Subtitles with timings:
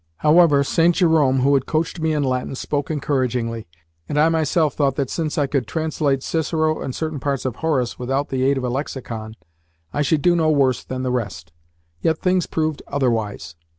[0.17, 0.95] However, St.
[0.95, 3.67] Jerome, who had coached me in Latin, spoke encouragingly,
[4.09, 7.99] and I myself thought that, since I could translate Cicero and certain parts of Horace
[7.99, 9.35] without the aid of a lexicon,
[9.93, 11.51] I should do no worse than the rest.
[12.01, 13.53] Yet things proved otherwise.